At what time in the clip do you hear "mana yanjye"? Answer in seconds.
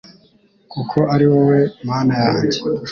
1.87-2.57